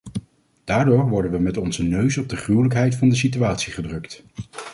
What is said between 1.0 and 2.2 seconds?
werden we met onze neus